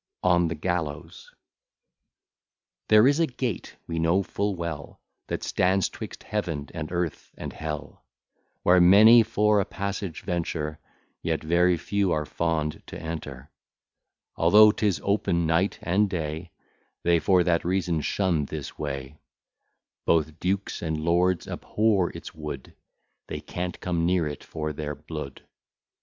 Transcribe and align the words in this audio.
ON 0.23 0.47
THE 0.47 0.55
GALLOWS 0.55 1.31
There 2.89 3.07
is 3.07 3.19
a 3.19 3.27
gate, 3.27 3.75
we 3.85 3.99
know 3.99 4.23
full 4.23 4.55
well, 4.55 4.99
That 5.27 5.43
stands 5.43 5.89
'twixt 5.89 6.23
Heaven, 6.23 6.69
and 6.73 6.91
Earth, 6.91 7.29
and 7.37 7.53
Hell, 7.53 8.03
Where 8.63 8.81
many 8.81 9.21
for 9.21 9.59
a 9.61 9.63
passage 9.65 10.21
venture, 10.23 10.79
Yet 11.21 11.43
very 11.43 11.77
few 11.77 12.11
are 12.13 12.25
fond 12.25 12.81
to 12.87 12.99
enter: 12.99 13.51
Although 14.35 14.71
'tis 14.71 14.99
open 15.03 15.45
night 15.45 15.77
and 15.83 16.09
day, 16.09 16.49
They 17.03 17.19
for 17.19 17.43
that 17.43 17.63
reason 17.63 18.01
shun 18.01 18.45
this 18.45 18.79
way: 18.79 19.19
Both 20.07 20.39
dukes 20.39 20.81
and 20.81 20.99
lords 20.99 21.47
abhor 21.47 22.09
its 22.13 22.33
wood, 22.33 22.73
They 23.27 23.39
can't 23.39 23.79
come 23.79 24.07
near 24.07 24.25
it 24.27 24.43
for 24.43 24.73
their 24.73 24.95
blood. 24.95 25.43